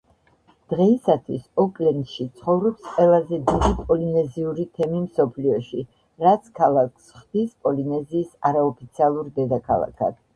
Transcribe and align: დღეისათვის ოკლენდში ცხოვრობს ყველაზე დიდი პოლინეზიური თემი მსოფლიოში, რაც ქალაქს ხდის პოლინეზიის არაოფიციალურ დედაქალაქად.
დღეისათვის 0.73 1.41
ოკლენდში 1.63 2.23
ცხოვრობს 2.37 2.87
ყველაზე 2.93 3.37
დიდი 3.51 3.69
პოლინეზიური 3.89 4.65
თემი 4.79 5.01
მსოფლიოში, 5.03 5.83
რაც 6.27 6.47
ქალაქს 6.61 7.13
ხდის 7.19 7.53
პოლინეზიის 7.67 8.33
არაოფიციალურ 8.51 9.31
დედაქალაქად. 9.37 10.19